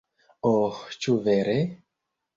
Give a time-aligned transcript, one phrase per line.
[0.51, 1.55] Oh ĉu vere?